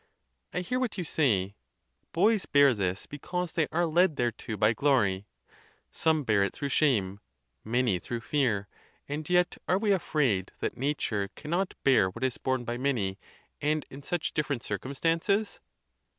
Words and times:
I 0.51 0.61
hear 0.61 0.79
what 0.79 0.97
you 0.97 1.03
say: 1.03 1.53
Boys 2.11 2.47
bear 2.47 2.73
this 2.73 3.05
because 3.05 3.53
they 3.53 3.67
are 3.71 3.85
led 3.85 4.15
thereto 4.17 4.57
by 4.57 4.73
glory; 4.73 5.27
some 5.91 6.23
bear 6.23 6.41
it 6.41 6.53
through 6.53 6.69
shame, 6.69 7.19
many 7.63 7.99
through 7.99 8.21
fear, 8.21 8.67
and 9.07 9.29
yet 9.29 9.59
are 9.67 9.77
we 9.77 9.91
afraid 9.91 10.53
that 10.57 10.75
nature 10.75 11.29
cannot 11.35 11.75
bear 11.83 12.09
what 12.09 12.23
is 12.23 12.39
borne 12.39 12.65
by 12.65 12.79
many, 12.79 13.19
and 13.61 13.85
in 13.91 14.01
such 14.01 14.33
different 14.33 14.63
cir 14.63 14.79
cumstances? 14.79 15.59